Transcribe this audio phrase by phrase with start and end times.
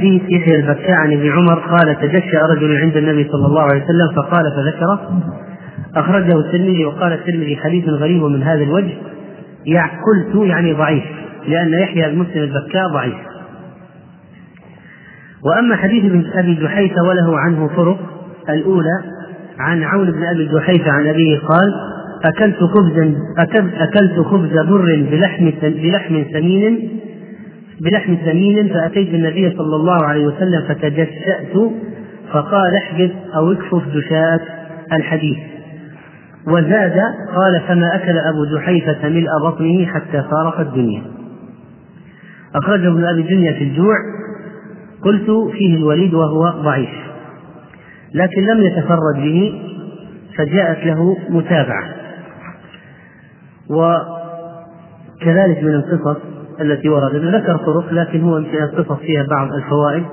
[0.00, 4.08] حديث يحيى البكاء عن ابن عمر قال تجشأ رجل عند النبي صلى الله عليه وسلم
[4.16, 5.22] فقال فذكره.
[5.96, 8.94] أخرجه الترمذي وقال الترمذي حديث غريب من هذا الوجه.
[10.06, 11.04] قلت يعني ضعيف
[11.48, 13.14] لأن يحيى بن مسلم البكاء ضعيف.
[15.44, 17.98] وأما حديث ابن أبي جحيفة وله عنه طرق.
[18.48, 19.02] الأولى
[19.58, 21.74] عن عون بن أبي جحيفة عن أبيه قال
[22.24, 23.14] أكلت خبزا
[23.78, 27.00] أكلت خبز بر بلحم بلحم سمين
[27.80, 31.56] بلحم سمين فأتيت النبي صلى الله عليه وسلم فتجشأت
[32.32, 34.40] فقال احجز أو اكفف دشاة
[34.92, 35.38] الحديث.
[36.48, 37.00] وزاد
[37.36, 41.02] قال فما أكل أبو جحيفة ملء بطنه حتى فارق الدنيا.
[42.54, 43.94] أخرجه ابن أبي الدنيا في الجوع.
[45.04, 46.90] قلت فيه الوليد وهو ضعيف.
[48.14, 49.62] لكن لم يتفرد به
[50.36, 51.88] فجاءت له متابعة.
[55.20, 56.29] وكذلك من القصص
[56.60, 60.04] التي وردت ذكر طرق لكن هو من القصص فيها بعض الفوائد.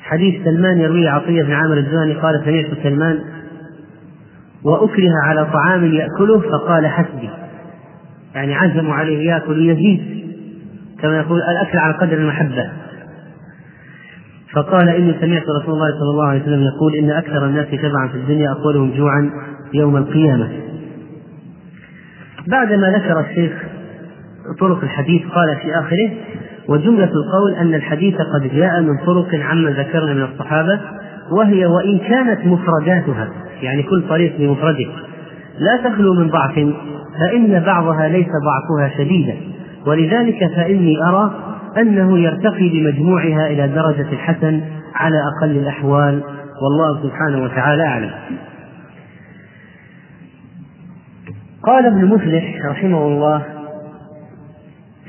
[0.00, 3.20] حديث سلمان يرويه عطية بن عامر الجهني قال سمعت سلمان
[4.64, 7.30] وأكره على طعام يأكله فقال حسبي.
[8.34, 10.16] يعني عزموا عليه يأكل يزيد
[11.02, 12.72] كما يقول الأكل على قدر المحبة.
[14.52, 18.14] فقال إني سمعت رسول الله صلى الله عليه وسلم يقول إن أكثر الناس تبعا في
[18.14, 19.30] الدنيا أطولهم جوعا
[19.74, 20.48] يوم القيامة.
[22.48, 23.52] بعدما ذكر الشيخ
[24.60, 26.10] طرق الحديث قال في آخره
[26.68, 30.80] وجملة القول أن الحديث قد جاء من طرق عما ذكرنا من الصحابة
[31.30, 33.28] وهي وإن كانت مفرداتها
[33.62, 34.86] يعني كل طريق بمفرده.
[35.58, 36.54] لا تخلو من ضعف
[37.20, 39.36] فإن بعضها ليس ضعفها شديدا
[39.86, 41.30] ولذلك فإني أرى
[41.78, 44.60] أنه يرتقي بمجموعها إلى درجة الحسن
[44.94, 46.22] على أقل الأحوال
[46.62, 48.10] والله سبحانه وتعالى أعلم.
[51.62, 53.42] قال ابن مفلح رحمه الله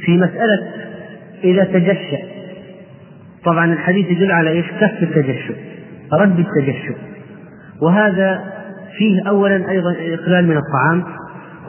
[0.05, 0.67] في مسألة
[1.43, 2.19] إذا تجشأ
[3.45, 5.53] طبعا الحديث يدل على إيش؟ كف التجشؤ
[6.13, 6.95] رد التجشؤ
[7.81, 8.43] وهذا
[8.97, 11.03] فيه أولا أيضا إقلال من الطعام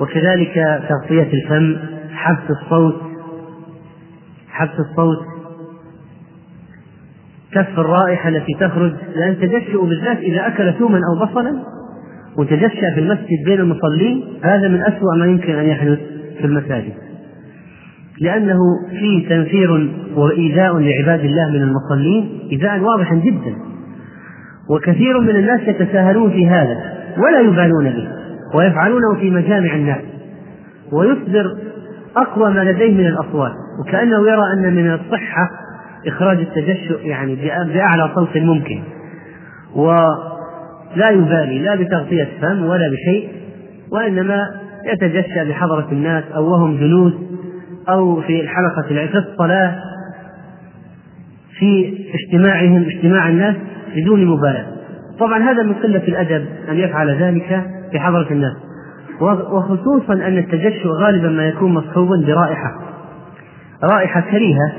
[0.00, 1.76] وكذلك تغطية الفم
[2.12, 3.02] حبس الصوت
[4.48, 5.18] حبس الصوت
[7.52, 8.92] كف الرائحة التي تخرج.
[9.16, 11.62] لأن تجشؤ بالذات إذا أكل ثوما أو بصلا
[12.36, 15.98] وتجشأ في المسجد بين المصلين هذا من أسوأ ما يمكن أن يحدث
[16.38, 17.07] في المساجد.
[18.20, 18.58] لأنه
[18.90, 23.54] فيه تنفير وإيذاء لعباد الله من المصلين إيذاء واضحا جدا.
[24.70, 26.76] وكثير من الناس يتساهلون في هذا
[27.18, 28.08] ولا يبالون به
[28.54, 30.00] ويفعلونه في مجامع الناس.
[30.92, 31.44] ويصدر
[32.16, 35.50] أقوى ما لديه من الأصوات وكأنه يرى أن من الصحة
[36.06, 37.34] إخراج التجشؤ يعني
[37.74, 38.80] بأعلى صوت ممكن.
[39.76, 43.28] ولا يبالي لا بتغطية فم ولا بشيء
[43.92, 44.46] وإنما
[44.92, 47.12] يتجشأ بحضرة الناس أو وهم جلوس
[47.88, 49.78] أو في الحلقة في الصلاة
[51.58, 53.56] في اجتماعهم اجتماع الناس
[53.96, 54.66] بدون مبالاة.
[55.18, 57.62] طبعا هذا من قلة الأدب أن يفعل ذلك
[57.92, 58.56] في حضرة الناس.
[59.20, 62.80] وخصوصا أن التجشؤ غالبا ما يكون مصحوبا برائحة.
[63.92, 64.72] رائحة كريهة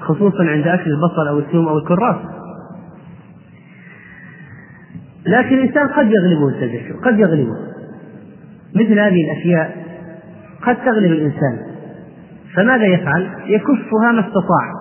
[0.00, 2.16] خصوصا عند أكل البصل أو الثوم أو الكراث.
[5.26, 7.56] لكن الإنسان قد يغلبه التجشؤ قد يغلبه.
[8.74, 9.76] مثل هذه الأشياء
[10.62, 11.75] قد تغلب الإنسان.
[12.56, 14.72] فماذا يفعل؟ يكفها ما استطاع.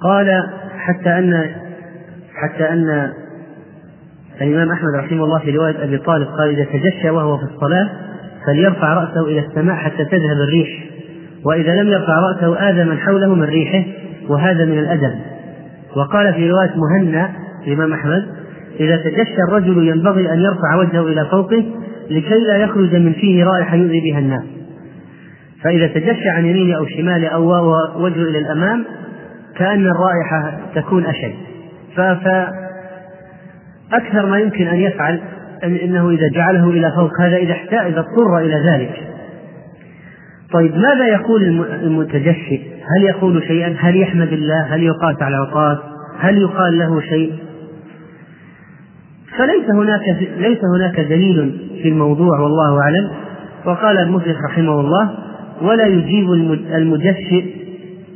[0.00, 0.42] قال
[0.78, 1.50] حتى أن
[2.42, 3.12] حتى أن
[4.40, 7.88] الإمام أحمد رحمه الله في رواية أبي طالب قال إذا تجشى وهو في الصلاة
[8.46, 10.68] فليرفع رأسه إلى السماء حتى تذهب الريح
[11.44, 13.88] وإذا لم يرفع رأسه آذى من حوله من ريحه
[14.28, 15.14] وهذا من الأدب.
[15.96, 17.30] وقال في رواية مهنا
[17.66, 18.26] الإمام أحمد
[18.80, 21.64] إذا تجشى الرجل ينبغي أن يرفع وجهه إلى فوقه
[22.10, 24.57] لكي لا يخرج من فيه رائحة يؤذي بها الناس.
[25.64, 27.44] فإذا تجشى عن يمينه أو شماله أو
[27.96, 28.84] وجهه إلى الأمام
[29.56, 31.34] كأن الرائحة تكون أشد
[33.90, 35.20] فأكثر ما يمكن أن يفعل
[35.64, 39.08] أنه إذا جعله إلى فوق هذا إذا احتاج إذا اضطر إلى ذلك
[40.52, 41.42] طيب ماذا يقول
[41.82, 42.60] المتجشئ؟
[42.96, 45.78] هل يقول شيئا؟ هل يحمد الله؟ هل يقاس على عقاس؟
[46.18, 47.32] هل يقال له شيء؟
[49.38, 50.00] فليس هناك
[50.38, 53.10] ليس هناك دليل في الموضوع والله أعلم
[53.64, 55.27] وقال المفلح رحمه الله
[55.62, 56.32] ولا يجيب
[56.74, 57.44] المجشئ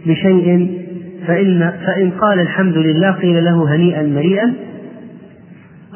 [0.07, 0.79] بشيء
[1.27, 4.55] فإن فإن قال الحمد لله قيل له هنيئا مريئا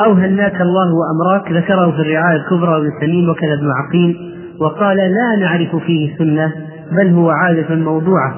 [0.05, 4.17] أو هناك الله وأمراك ذكره في الرعاية الكبرى وابن سليم وكذا ابن عقيل
[4.61, 6.53] وقال لا نعرف فيه سنة
[6.93, 8.35] بل هو عادة موضوعة.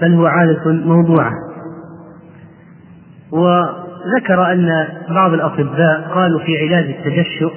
[0.00, 1.32] بل هو عادة موضوعة.
[3.32, 7.52] وذكر أن بعض الأطباء قالوا في علاج التجشؤ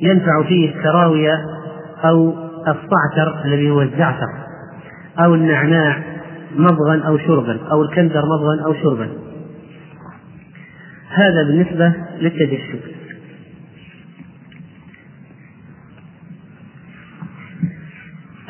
[0.00, 1.34] ينفع فيه السراوية
[2.04, 2.34] أو
[2.66, 4.28] الصعتر الذي هو الزعتر
[5.18, 6.02] أو النعناع
[6.56, 9.08] مضغا أو شربا أو الكندر مضغا أو شربا.
[11.08, 12.78] هذا بالنسبة للتجشم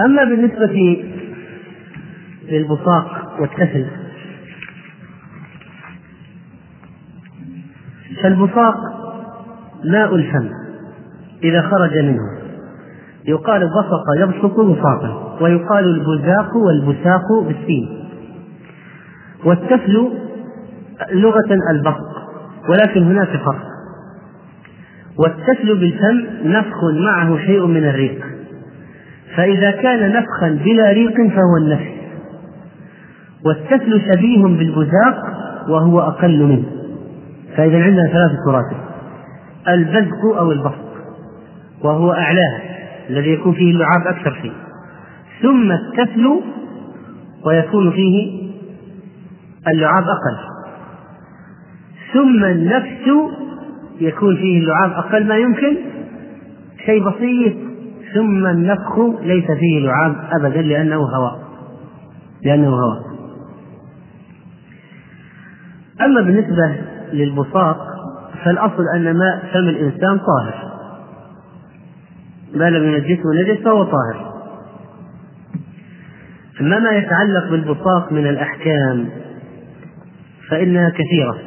[0.01, 1.05] أما بالنسبة
[2.49, 3.87] للبصاق والتفل
[8.23, 8.77] فالبصاق
[9.85, 10.51] ماء الفم
[11.45, 12.36] إذا خرج منه.
[13.29, 18.05] يقال بصق يبصق بصاقا ويقال البزاق والبساق بالسين.
[19.45, 20.11] والتفل
[21.13, 22.17] لغة البصق
[22.69, 23.63] ولكن هناك فرق.
[25.19, 28.25] والتفل بالفم نفخ معه شيء من الريق.
[29.37, 31.97] فإذا كان نفخا بلا ريق فهو النفس.
[33.47, 35.23] والتفل شبيه بالبزاق
[35.69, 36.65] وهو أقل منه.
[37.57, 38.77] فإذا عندنا ثلاثة مراتب
[39.69, 40.87] البزق أو البسط
[41.85, 42.76] وهو أعلاها
[43.11, 44.53] الذي يكون فيه اللعاب أكثر فيه.
[45.43, 46.41] ثم التفل
[47.47, 48.47] ويكون فيه
[49.69, 50.39] اللعاب أقل.
[52.13, 53.33] ثم النفس
[54.01, 55.77] يكون فيه اللعاب أقل ما يمكن.
[56.87, 57.53] شيء بسيط.
[58.15, 61.39] ثم النفخ ليس فيه لعاب أبدا لأنه هواء.
[62.45, 63.03] لأنه هواء.
[66.01, 66.77] أما بالنسبة
[67.13, 67.79] للبصاق
[68.45, 70.66] فالأصل أن ماء فم الإنسان طاهر.
[72.57, 74.37] ما لم ينجسه نجس فهو طاهر.
[76.61, 79.09] أما ما يتعلق بالبصاق من الأحكام
[80.49, 81.39] فإنها كثيرة.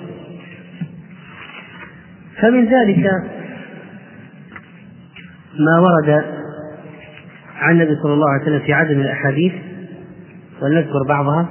[2.42, 3.12] فمن ذلك
[5.60, 6.24] ما ورد
[7.56, 9.54] عن النبي صلى الله عليه وسلم في عدد من الأحاديث
[10.62, 11.50] ولنذكر بعضها.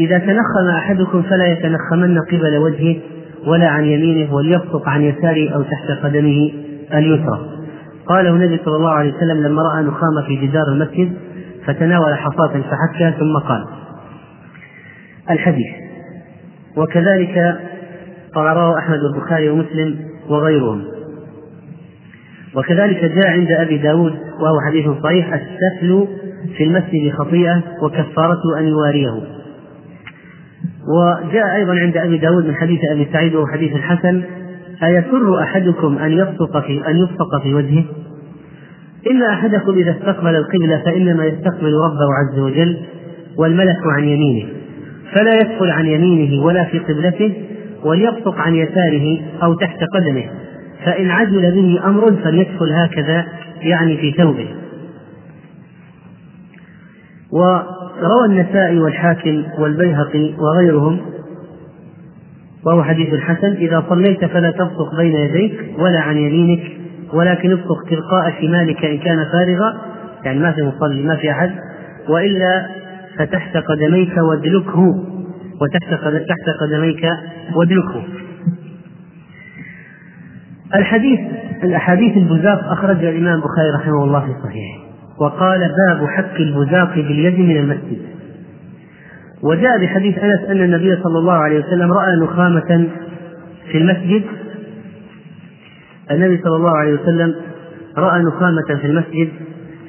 [0.00, 2.96] إذا تنخم أحدكم فلا يتنخمن قبل وجهه
[3.46, 6.63] ولا عن يمينه وليبسط عن يساره أو تحت قدمه.
[6.94, 7.54] اليسرى
[8.06, 11.12] قاله النبي صلى الله عليه وسلم لما رأى نخامة في جدار المسجد
[11.66, 13.64] فتناول حصاة فحكها ثم قال
[15.30, 15.66] الحديث.
[16.76, 17.58] وكذلك
[18.36, 19.98] رواه أحمد والبخاري ومسلم
[20.28, 20.84] وغيرهم.
[22.54, 26.06] وكذلك جاء عند أبي داود وهو حديث صحيح السفل
[26.56, 29.22] في المسجد خطيئة وكفارته أن يواريه.
[30.88, 34.22] وجاء أيضا عند أبي داود من حديث أبي سعيد وهو حديث حسن
[34.82, 37.84] أيسر أحدكم أن يبصق في أن يبصق في وجهه؟
[39.10, 42.76] إن أحدكم إذا استقبل القبلة فإنما يستقبل ربه عز وجل
[43.36, 44.48] والملك عن يمينه
[45.12, 47.32] فلا يدخل عن يمينه ولا في قبلته
[47.84, 50.24] وليبصق عن يساره أو تحت قدمه
[50.84, 53.26] فإن عجل به أمر فليدخل هكذا
[53.62, 54.48] يعني في ثوبه.
[57.32, 61.00] وروى النسائي والحاكم والبيهقي وغيرهم
[62.66, 66.62] وهو حديث حسن إذا صليت فلا تبصق بين يديك ولا عن يمينك
[67.12, 69.74] ولكن ابصق تلقاء شمالك إن كان فارغا
[70.24, 71.50] يعني ما في مصلي ما في أحد
[72.08, 72.66] وإلا
[73.18, 75.04] فتحت قدميك وادلكه
[75.60, 75.94] وتحت
[76.28, 77.08] تحت قدميك
[77.54, 78.02] وادلكه.
[80.74, 81.20] الحديث
[81.62, 84.84] الأحاديث البزاق أخرجها الإمام البخاري رحمه الله في صحيحه
[85.20, 88.13] وقال باب حك البزاق باليد من المسجد.
[89.42, 92.88] وجاء بحديث أنس أن النبي صلى الله عليه وسلم رأى نخامة
[93.72, 94.22] في المسجد.
[96.10, 97.34] النبي صلى الله عليه وسلم
[97.98, 99.28] رأى نخامة في المسجد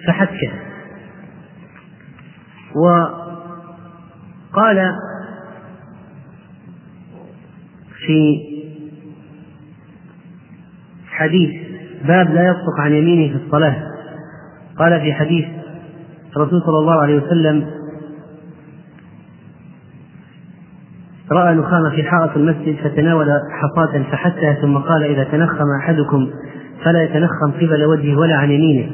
[0.07, 0.53] فحكها
[2.75, 4.91] وقال
[8.05, 8.39] في
[11.07, 11.49] حديث
[12.07, 13.75] باب لا يصدق عن يمينه في الصلاة.
[14.77, 15.45] قال في حديث
[16.37, 17.67] الرسول صلى الله عليه وسلم
[21.31, 23.27] رأى نخامة في حائط المسجد فتناول
[23.61, 26.29] حصاة فحتها ثم قال إذا تنخم أحدكم
[26.83, 28.89] فلا يتنخم قبل وجهه ولا عن يمينه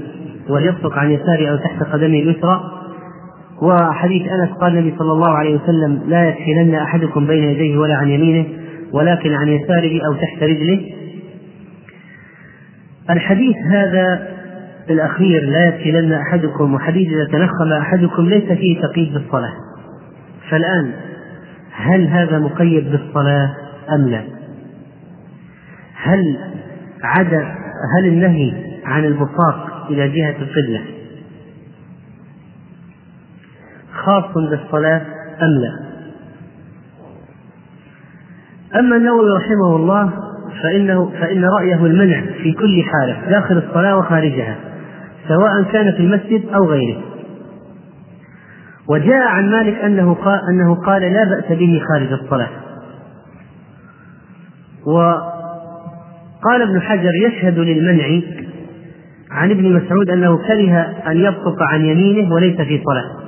[0.50, 2.61] وليبصق عن يساره أو تحت قدمه اليسرى.
[3.61, 8.09] وحديث أنس قال النبي صلى الله عليه وسلم لا يدخلن أحدكم بين يديه ولا عن
[8.09, 8.45] يمينه
[8.93, 10.81] ولكن عن يساره أو تحت رجله.
[13.09, 14.27] الحديث هذا
[14.89, 19.53] الأخير لا يدخلن أحدكم وحديث إذا تنخم أحدكم ليس فيه تقييد بالصلاة.
[20.50, 20.91] فالآن
[21.71, 23.55] هل هذا مقيد بالصلاة
[23.91, 24.23] أم لا؟
[25.93, 26.37] هل
[27.03, 27.55] عدا
[27.97, 28.53] هل النهي
[28.85, 30.81] عن البصاق إلى جهة القبلة
[33.93, 35.01] خاص بالصلاة
[35.41, 35.91] أم لا؟
[38.79, 40.11] أما النووي رحمه الله
[40.63, 44.55] فإنه فإن رأيه المنع في كل حالة داخل الصلاة وخارجها
[45.27, 47.10] سواء كان في المسجد أو غيره
[48.89, 52.50] وجاء عن مالك أنه قال, أنه قال لا بأس به خارج الصلاة.
[54.85, 58.21] وقال ابن حجر يشهد للمنع
[59.31, 63.21] عن ابن مسعود أنه كره أن يبصق عن يمينه وليس في صلاة.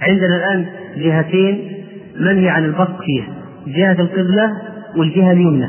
[0.00, 1.72] عندنا الآن جهتين
[2.20, 3.26] منهي عن البصق فيها
[3.66, 4.52] جهة القبلة
[4.96, 5.68] والجهة اليمنى.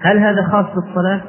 [0.00, 1.20] هل هذا خاص بالصلاة؟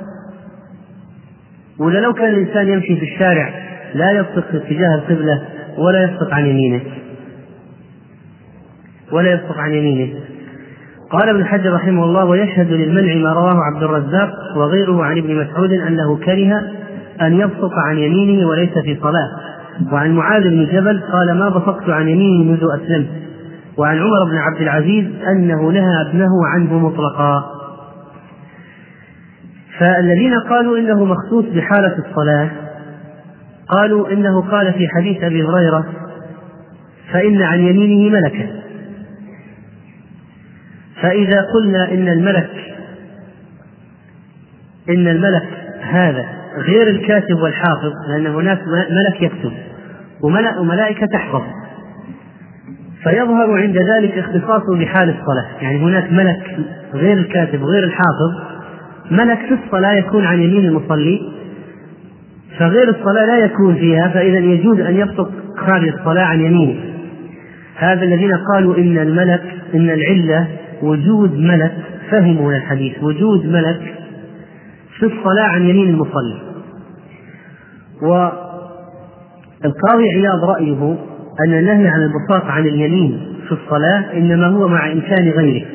[1.79, 3.49] ولا لو كان الإنسان يمشي في الشارع
[3.93, 5.41] لا يبصق في اتجاه القبلة
[5.77, 6.81] ولا يبصق عن يمينه.
[9.11, 10.13] ولا يبصق عن يمينه.
[11.11, 15.71] قال ابن حجر رحمه الله ويشهد للمنع ما رواه عبد الرزاق وغيره عن ابن مسعود
[15.71, 16.61] أنه كره
[17.21, 19.29] أن يبصق عن يمينه وليس في صلاة.
[19.91, 23.07] وعن معاذ بن جبل قال ما بصقت عن يميني منذ أسلمت.
[23.77, 27.43] وعن عمر بن عبد العزيز أنه نهى ابنه عنه مطلقا.
[29.79, 32.49] فالذين قالوا إنه مخصوص بحالة الصلاة
[33.69, 35.85] قالوا إنه قال في حديث أبي هريرة
[37.11, 38.49] فإن عن يمينه ملكا.
[41.01, 42.49] فإذا قلنا إن الملك
[44.89, 45.47] إن الملك
[45.81, 46.25] هذا
[46.57, 49.51] غير الكاتب والحافظ لأن هناك ملك يكتب
[50.59, 51.41] وملائكة تحفظ.
[53.03, 55.61] فيظهر عند ذلك اختصاصه بحال الصلاة.
[55.61, 56.59] يعني هناك ملك
[56.93, 58.57] غير الكاتب غير الحافظ
[59.11, 61.36] ملك في الصلاة يكون عن يمين المصلي
[62.59, 66.79] فغير الصلاة لا يكون فيها فإذا يجوز أن يبصق خارج الصلاة عن يمينه.
[67.75, 69.43] هذا الذين قالوا إن الملك
[69.75, 70.47] إن العلة
[70.81, 71.73] وجود ملك
[72.11, 73.03] فهموا من الحديث.
[73.03, 73.81] وجود ملك
[74.99, 76.37] في الصلاة عن يمين المصلي.
[78.01, 78.43] والقاضي
[80.15, 80.97] عياض رأيه
[81.47, 85.65] أن النهي عن البساط عن اليمين في الصلاة إنما هو مع إمكان غيره.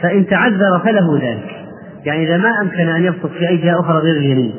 [0.00, 1.50] فإن تعذر فله ذلك.
[2.04, 4.52] يعني إذا ما أمكن أن يبسط في أي جهة أخرى غير اليمين.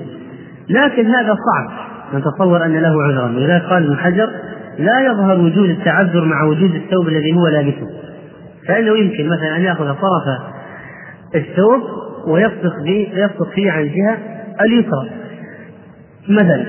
[0.70, 1.70] لكن هذا صعب.
[2.14, 3.26] نتصور أن له عذرا.
[3.26, 4.30] ولذلك قال ابن حجر
[4.80, 7.90] لا يظهر وجود التعذر مع وجود الثوب الذي هو لابسه.
[8.68, 10.42] فإنه يمكن مثلا أن يأخذ طرف
[11.36, 11.82] الثوب
[12.28, 12.74] ويبصق
[13.14, 14.18] يبصق فيه عن الجهة
[14.62, 15.10] اليسرى.
[16.30, 16.66] مثلا.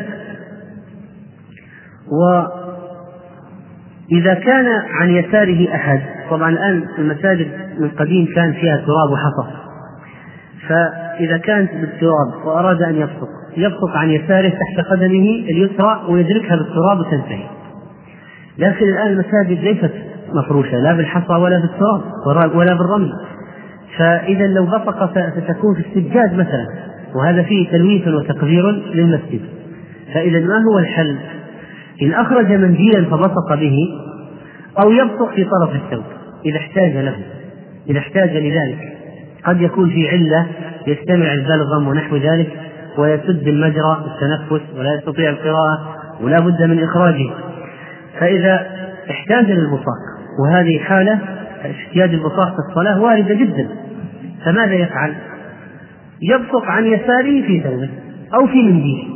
[4.12, 4.66] وإذا كان
[5.00, 7.48] عن يساره أحد طبعا الآن المساجد
[7.78, 9.48] من قديم كان فيها تراب وحصى.
[10.68, 17.44] فإذا كانت بالتراب وأراد أن يبصق يبصق عن يساره تحت قدمه اليسرى ويدركها بالتراب وتنتهي.
[18.58, 19.92] لكن الآن المساجد ليست
[20.34, 23.12] مفروشة لا بالحصى ولا بالتراب ولا بالرمل.
[23.96, 26.66] فإذا لو بصق ستكون في السجاد مثلا
[27.14, 29.40] وهذا فيه تلويث وتقدير للمسجد.
[30.14, 31.16] فإذا ما هو الحل؟
[32.02, 33.76] إن أخرج منديلا فبصق به
[34.84, 36.04] أو يبصق في طرف الثوب
[36.46, 37.16] إذا احتاج له.
[37.90, 38.92] إذا احتاج لذلك.
[39.44, 40.46] قد يكون في علة
[40.86, 42.63] يستمع البلغم ونحو ذلك.
[42.98, 47.30] ويسد المجرى التنفس ولا يستطيع القراءة ولا بد من إخراجه.
[48.20, 48.66] فإذا
[49.10, 50.00] احتاج للبصاق
[50.44, 51.18] وهذه حالة
[51.70, 53.68] احتياج البصاق في الصلاة واردة جدا.
[54.44, 55.14] فماذا يفعل؟
[56.22, 57.88] يبصق عن يساره في ثوبه
[58.34, 59.14] أو في منديله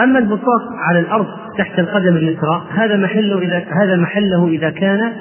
[0.00, 1.26] أما البصاق على الأرض
[1.58, 5.12] تحت القدم اليسرى هذا محله إذا هذا محله إذا كان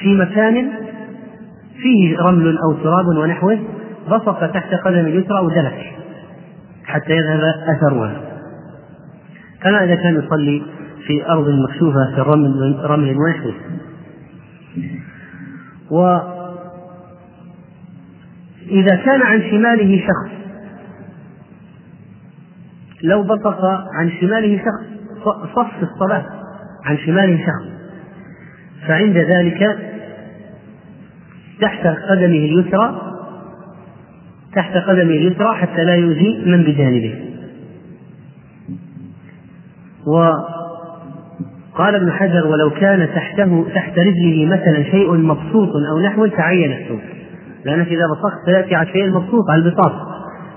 [0.00, 0.68] في مكان
[1.82, 3.58] فيه رمل أو تراب ونحوه
[4.08, 5.92] بصق تحت قدم اليسرى ودلك
[6.84, 7.40] حتى يذهب
[7.76, 8.20] أثرها.
[9.62, 10.62] كما إذا كان يصلي
[11.06, 13.54] في أرض مكشوفة في رمل رمل ونحوه
[18.70, 20.30] وإذا كان عن شماله شخص
[23.02, 24.86] لو بصق عن شماله شخص
[25.56, 26.24] صف الصلاة
[26.84, 27.68] عن شماله شخص.
[28.88, 29.78] فعند ذلك
[31.60, 33.07] تحت قدمه اليسرى
[34.54, 37.14] تحت قدمه اليسرى حتى لا يؤذي من بجانبه.
[40.06, 40.32] و
[41.74, 47.00] قال ابن حجر ولو كان تحته تحت رجله مثلا شيء مبسوط أو نحو تعين الثوب
[47.64, 49.92] لأنك إذا بصقت سياتي على الشيء المبسوط على البساط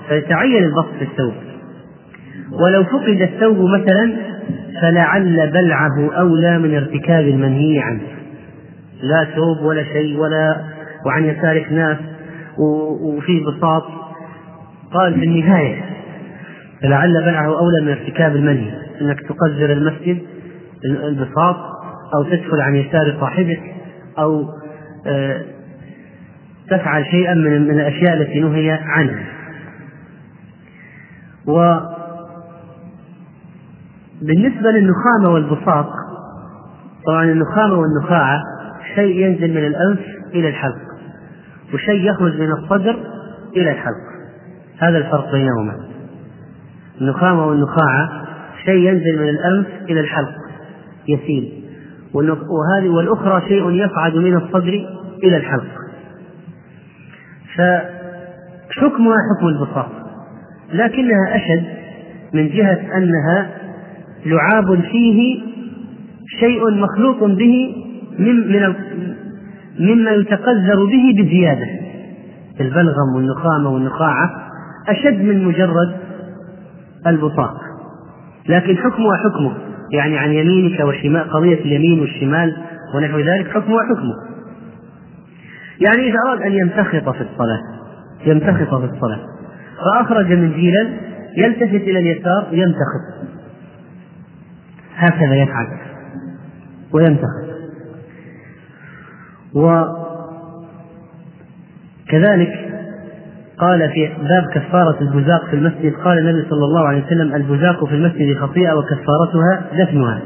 [0.07, 1.33] فيتعين البسط في الثوب
[2.51, 4.13] ولو فقد الثوب مثلا
[4.81, 8.01] فلعل بلعه أولى من ارتكاب المنهي عنه.
[9.01, 10.55] لا ثوب ولا شيء ولا
[11.05, 11.97] وعن يسارك ناس.
[12.57, 13.83] وفي بساط
[14.93, 15.81] قال في النهاية
[16.81, 20.17] فلعل بلعه أولى من ارتكاب المنهي إنك تقذر المسجد
[20.85, 21.55] البساط
[22.15, 23.61] أو تدخل عن يسار صاحبك
[24.19, 24.45] أو
[25.07, 25.41] آه،
[26.69, 29.25] تفعل شيئا من الأشياء التي نهي عنها.
[31.47, 31.77] و
[34.21, 35.87] بالنسبة للنخامة والبساط
[37.07, 38.41] طبعا النخامة والنخاعة
[38.95, 39.99] شيء ينزل من الأنف
[40.33, 40.90] إلى الحلق.
[41.73, 42.99] وشيء يخرج من الصدر
[43.57, 44.11] إلى الحلق.
[44.79, 45.75] هذا الفرق بينهما.
[47.01, 48.25] النخامة والنخاعة
[48.65, 50.33] شيء ينزل من الأنف إلى الحلق
[51.09, 51.51] يسيل.
[52.13, 54.85] وهذه والأخرى شيء يصعد من الصدر
[55.23, 55.81] إلى الحلق.
[57.55, 59.89] فحكمها حكم البساط
[60.73, 61.65] لكنها أشد
[62.33, 63.49] من جهة أنها
[64.25, 65.41] لعاب فيه
[66.39, 67.75] شيء مخلوط به
[68.19, 68.75] من من
[69.79, 71.67] مما يتقذر به بزيادة.
[72.59, 74.29] البلغم والنخامة والنخاعة
[74.89, 75.95] أشد من مجرد
[77.07, 77.61] البطاق.
[78.49, 79.53] لكن حكمها حكمه
[79.91, 82.57] يعني عن يمينك وشمال قضية اليمين والشمال
[82.95, 84.31] ونحو ذلك حكمها حكمه.
[85.79, 87.61] يعني إذا أراد أن يمتخط في الصلاة
[88.25, 89.19] يمتخط في الصلاة
[89.77, 90.89] فأخرج منديلا
[91.37, 93.31] يلتفت إلى اليسار يمتخط
[94.95, 95.67] هكذا يفعل
[96.93, 97.50] ويمتخط
[99.55, 100.01] وكذلك
[103.57, 107.95] قال في باب كفارة البزاق في المسجد قال النبي صلى الله عليه وسلم البزاق في
[107.95, 110.21] المسجد خطيئة وكفارتها دفنها.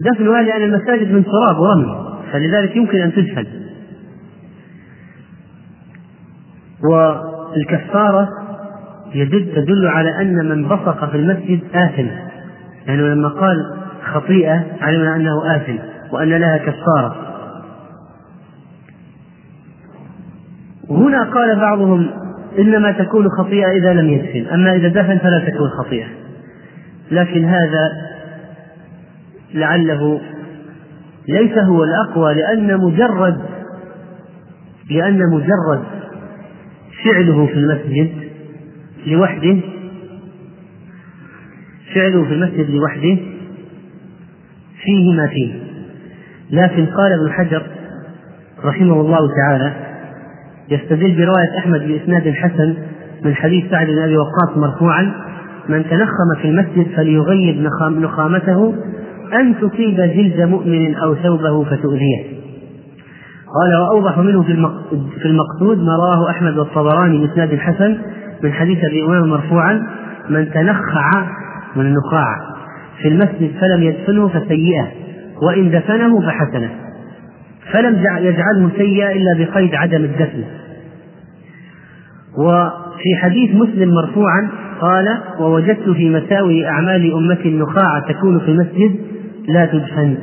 [0.00, 3.46] دفنها لأن المساجد من تراب ورمل فلذلك يمكن أن تدفن.
[6.90, 8.28] والكفارة
[9.14, 12.06] يدل تدل على أن من بصق في المسجد آثم.
[12.86, 13.56] لأنه يعني لما قال
[14.12, 15.76] خطيئة علمنا أنه آثم
[16.12, 17.27] وأن لها كفارة.
[20.90, 22.10] هنا قال بعضهم
[22.58, 26.06] إنما تكون خطيئة إذا لم يدفن أما إذا دفن فلا تكون خطيئة.
[27.10, 27.92] لكن هذا
[29.54, 30.20] لعله
[31.28, 33.40] ليس هو الأقوى لأن مجرد
[34.90, 35.84] لأن مجرد
[37.04, 38.10] فعله في المسجد
[39.06, 39.56] لوحده
[41.94, 43.16] فعله في المسجد لوحده
[44.84, 45.54] فيه ما فيه.
[46.50, 47.62] لكن قال ابن حجر
[48.64, 49.87] رحمه الله تعالى
[50.70, 52.74] يستدل برواية أحمد بإسناد حسن
[53.24, 55.12] من حديث سعد بن أبي وقاص مرفوعا
[55.68, 58.74] من تنخم في المسجد فليغيب نخامته
[59.40, 62.38] أن تصيب جلد مؤمن أو ثوبه فتؤذيه.
[63.60, 64.42] قال وأوضح منه
[65.22, 67.98] في المقصود ما رواه أحمد والطبراني بإسناد حسن
[68.42, 69.86] من حديث أبي أمامة مرفوعا
[70.30, 71.26] من تنخع
[71.76, 72.36] من النخاع
[73.02, 74.88] في المسجد فلم يدفنه فسيئة
[75.42, 76.70] وإن دفنه فحسنة.
[77.72, 80.44] فلم يجعله سيئة إلا بقيد عدم الدفن.
[82.38, 84.48] وفي حديث مسلم مرفوعا
[84.80, 88.96] قال ووجدت في مساوي أعمال أمتي النخاع تكون في المسجد
[89.48, 90.16] لا تدفن.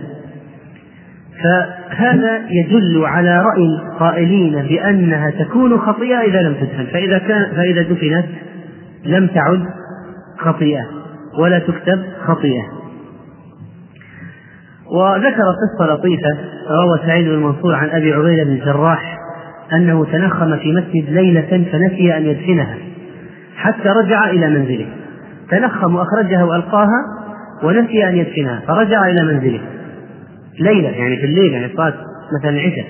[1.44, 6.86] فهذا يدل على رأي القائلين بأنها تكون خطيئة إذا لم تدفن.
[6.94, 8.26] فإذا كان فإذا دفنت
[9.06, 9.66] لم تعد
[10.38, 10.86] خطيئة
[11.40, 12.85] ولا تكتب خطيئة.
[14.92, 16.38] وذكر قصة لطيفة
[16.70, 19.18] روى سعيد بن منصور عن أبي عبيدة بن الجراح
[19.74, 22.78] أنه تنخم في مسجد ليلة فنسي أن يدفنها
[23.58, 24.88] حتى رجع إلى منزله.
[25.50, 27.02] تنخم وأخرجها وألقاها
[27.64, 29.62] ونسي أن يدفنها فرجع إلى منزله.
[30.60, 31.96] ليلة يعني في الليل يعني صارت
[32.40, 32.86] مثلا العشاء.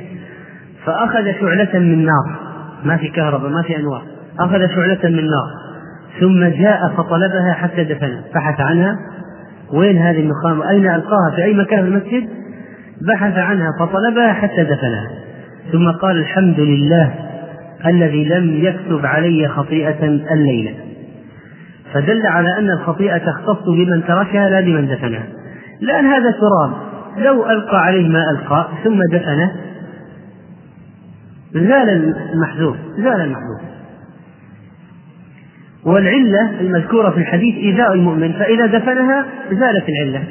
[0.85, 2.39] فأخذ شعلة من نار
[2.83, 4.01] ما في كهرباء ما في أنوار.
[4.39, 5.65] أخذ شعلة من نار
[6.19, 8.99] ثم جاء فطلبها حتى دفنها بحث عنها
[9.75, 12.29] وين هذه النخامة؟ أين ألقاها؟ في أي مكان في المسجد؟
[13.01, 15.09] بحث عنها فطلبها حتى دفنها.
[15.71, 17.13] ثم قال الحمد لله
[17.85, 20.73] الذي لم يكتب علي خطيئة الليلة.
[21.93, 25.23] فدل على أن الخطيئة تختص بمن تركها لا بمن دفنها.
[25.81, 26.71] لأن هذا تراب
[27.17, 29.51] لو ألقى عليه ما ألقى ثم دفنه
[31.53, 33.74] زال المحذوف زال المحذوف
[35.85, 40.23] والعلة المذكورة في الحديث إيذاء المؤمن فإذا دفنها زالت العلة.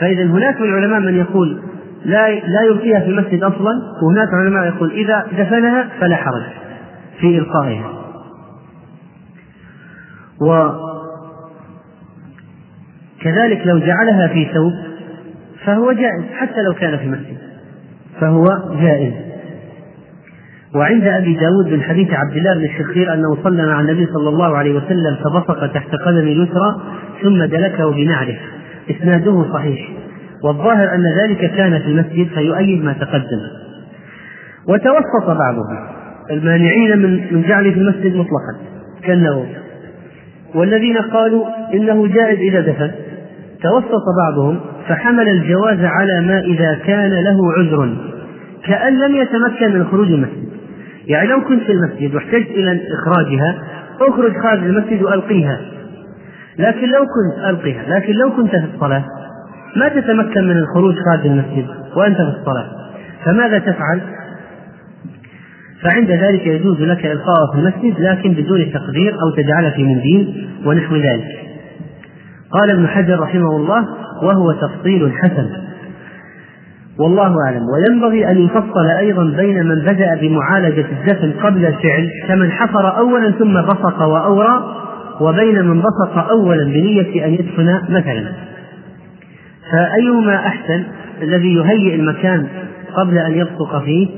[0.00, 1.62] فإذا هناك من العلماء من يقول
[2.04, 3.72] لا لا يلقيها في المسجد أصلا
[4.02, 6.42] وهناك علماء يقول إذا دفنها فلا حرج
[7.20, 7.92] في إلقائها.
[13.20, 14.72] وكذلك لو جعلها في ثوب
[15.64, 17.38] فهو جائز حتى لو كان في مسجد
[18.20, 18.44] فهو
[18.80, 19.31] جائز.
[20.74, 24.56] وعند أبي داود من حديث عبد الله بن الشخير أنه صلى مع النبي صلى الله
[24.56, 26.80] عليه وسلم فبصق تحت قدم اليسرى
[27.22, 28.38] ثم دلكه بنعله.
[28.90, 29.88] إسناده صحيح.
[30.44, 33.40] والظاهر أن ذلك كان في المسجد فيؤيد ما تقدم.
[34.68, 35.88] وتوسط بعضهم.
[36.30, 38.56] المانعين من من جعله في المسجد مطلقا.
[39.02, 39.46] كالنووي
[40.54, 42.90] والذين قالوا إنه جائز إذا دفن.
[43.62, 47.96] توسط بعضهم فحمل الجواز على ما إذا كان له عذر.
[48.64, 50.51] كأن لم يتمكن من خروج المسجد.
[51.06, 53.62] يعني لو كنت في المسجد واحتجت إلى إخراجها
[54.00, 55.60] أخرج خارج المسجد وألقيها.
[56.58, 59.04] لكن لو كنت ألقيها لكن لو كنت في الصلاة
[59.76, 62.66] ما تتمكن من الخروج خارج المسجد وأنت في الصلاة.
[63.24, 64.00] فماذا تفعل؟
[65.82, 70.96] فعند ذلك يجوز لك إلقاءها في المسجد لكن بدون تقدير أو تجعلها في منديل ونحو
[70.96, 71.42] ذلك.
[72.50, 73.86] قال ابن حجر رحمه الله
[74.22, 75.71] وهو تفصيل حسن.
[76.98, 77.62] والله أعلم.
[77.74, 83.62] وينبغي أن يفصل أيضا بين من بدأ بمعالجة الدفن قبل الفعل كمن حفر أولا ثم
[83.62, 84.76] بصق وأورى
[85.20, 88.32] وبين من بصق أولا بنية أن يدفن مثلا.
[89.72, 90.84] فأيهما أحسن؟
[91.22, 92.46] الذي يهيئ المكان
[92.94, 94.08] قبل أن يبصق فيه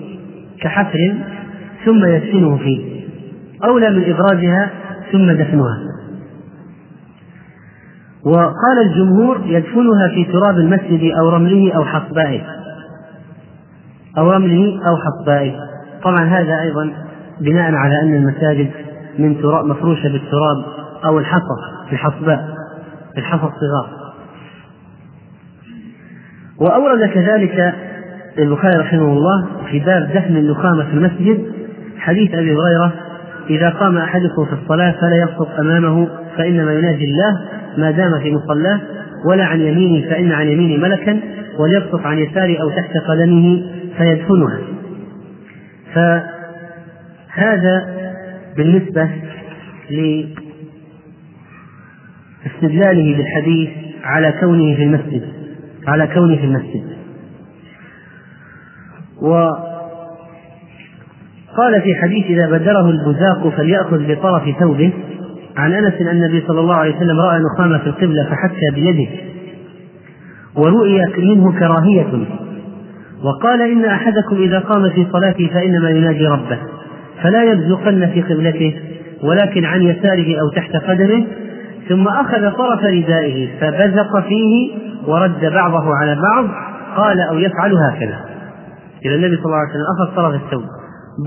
[0.60, 1.14] كحفر
[1.84, 3.04] ثم يدفنه فيه.
[3.64, 4.70] أولى من إبرازها
[5.12, 5.78] ثم دفنها.
[8.26, 12.40] وقال الجمهور يدفنها في تراب المسجد أو رمله أو حصبائه.
[14.18, 15.52] أو رمله أو حصبائه.
[16.02, 16.92] طبعا هذا أيضا
[17.40, 18.70] بناء على أن المساجد
[19.18, 20.64] من تراب مفروشة بالتراب
[21.04, 21.56] أو الحصى
[21.92, 22.48] الحصباء
[23.18, 24.04] الحصى الصغار.
[26.60, 27.74] وأورد كذلك
[28.38, 31.44] البخاري رحمه الله في باب دفن النخامة في المسجد
[31.98, 32.92] حديث أبي هريرة
[33.50, 37.40] إذا قام أحدكم في الصلاة فلا يبصق أمامه فإنما يناجي الله
[37.78, 38.80] ما دام في مصلاه
[39.24, 41.20] ولا عن يمينه فإن عن يمينه ملكا
[41.58, 43.62] وليبصق عن يساره أو تحت قدمه
[43.98, 44.58] فيدفنها.
[45.94, 47.74] فهذا
[48.56, 49.08] بالنسبة
[52.44, 53.70] لاستدلاله بالحديث
[54.04, 55.22] على كونه في المسجد
[55.86, 56.84] على كونه في المسجد.
[59.22, 59.64] وقال
[61.82, 64.92] في حديث إذا بدره البزاق فليأخذ بطرف ثوبه.
[65.56, 69.10] عن أنس أن النبي صلى الله عليه وسلم رأى نخامة في القبلة فحكى بيده.
[70.54, 72.26] ورؤي منه كراهية.
[73.24, 76.58] وقال إن أحدكم إذا قام في صلاته فإنما يناجي ربه
[77.22, 78.74] فلا يبزقن في قبلته
[79.22, 81.26] ولكن عن يساره أو تحت قدمه
[81.88, 84.74] ثم أخذ طرف ردائه فبزق فيه
[85.06, 86.48] ورد بعضه على بعض
[86.96, 88.20] قال أو يفعل هكذا.
[89.04, 90.64] إذا النبي صلى الله عليه وسلم أخذ طرف الثوب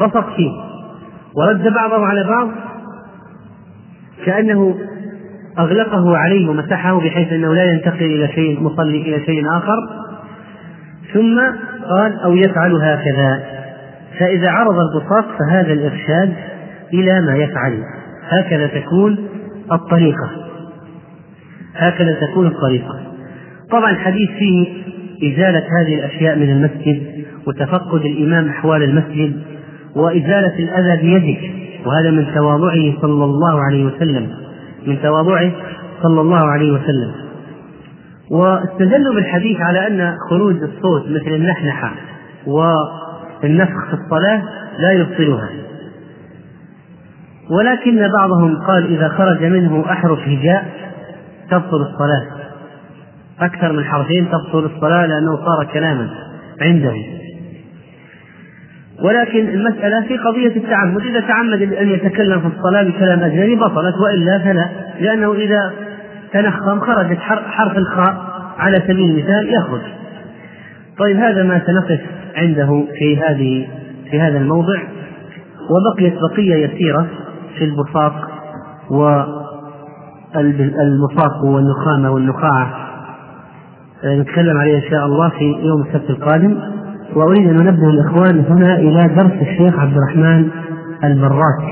[0.02, 0.52] بصق فيه
[1.36, 2.48] ورد بعضه على بعض
[4.26, 4.76] كأنه
[5.60, 10.08] أغلقه عليه ومسحه بحيث أنه لا ينتقل إلى شيء مصلي إلى شيء آخر.
[11.14, 11.40] ثم
[11.90, 13.44] قال أو يفعل هكذا.
[14.20, 16.34] فإذا عرض البصاق فهذا الإرشاد
[16.94, 17.84] إلى ما يفعل.
[18.30, 19.18] هكذا تكون
[19.72, 20.30] الطريقة.
[21.76, 23.00] هكذا تكون الطريقة.
[23.72, 24.68] طبعا الحديث فيه
[25.24, 29.42] إزالة هذه الأشياء من المسجد وتفقد الإمام أحوال المسجد
[29.96, 31.52] وإزالة الأذى بيدك.
[31.86, 34.30] وهذا من تواضعه صلى الله عليه وسلم.
[34.88, 35.52] من تواضعه
[36.04, 37.27] صلى الله عليه وسلم.
[38.32, 41.94] واستدلوا بالحديث على أن خروج الصوت مثل النحنحة
[42.48, 44.44] والنفخ في الصلاة
[44.80, 45.50] لا يبطلها.
[47.50, 50.66] ولكن بعضهم قال إذا خرج منه أحرف هجاء
[51.52, 52.28] تبطل الصلاة.
[53.40, 56.10] أكثر من حرفين تبطل الصلاة لأنه صار كلاما
[56.62, 56.94] عنده
[59.04, 61.02] ولكن المسألة في قضية التعمد.
[61.02, 65.87] إذا تعمد أن يتكلم في الصلاة بكلام أجنبي بطلت وإلا فلا لأنه إذا
[66.34, 68.18] تنخم خرجت حرف الخاء
[68.58, 69.82] على سبيل المثال يخرج.
[71.00, 72.02] طيب هذا ما سنقف
[72.36, 73.68] عنده في هذه
[74.12, 74.80] في هذا الموضع.
[75.70, 77.08] وبقيت بقية يسيرة
[77.58, 78.14] في البصاق
[80.36, 82.74] والمصاق والنخامة والنخاعة.
[84.06, 86.58] نتكلم عليه إن شاء الله في يوم السبت القادم.
[87.16, 90.50] وأريد أن أنبه الإخوان هنا إلى درس الشيخ عبد الرحمن
[91.04, 91.64] البراك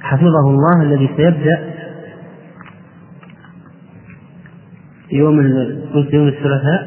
[0.00, 1.58] حفظه الله الذي سيبدأ
[5.12, 5.40] يوم
[5.94, 6.82] قلت يوم الثلاثاء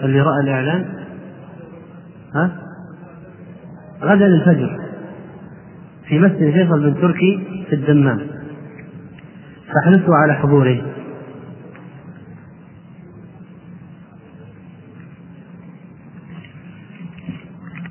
[0.00, 0.84] اللي رأى الإعلان
[2.34, 2.50] ها؟
[4.02, 4.80] غدا الفجر
[6.08, 8.20] في مسجد فيصل بن تركي في الدمام.
[9.66, 10.82] فاحرصوا على حضوره.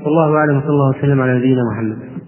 [0.02, 2.19] والله أعلم وصلى الله وسلم على نبينا محمد.